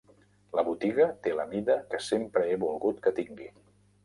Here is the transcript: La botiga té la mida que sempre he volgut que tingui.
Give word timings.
La 0.59 0.61
botiga 0.69 1.05
té 1.27 1.33
la 1.41 1.45
mida 1.51 1.75
que 1.93 2.01
sempre 2.07 2.47
he 2.47 2.57
volgut 2.65 3.05
que 3.05 3.15
tingui. 3.23 3.51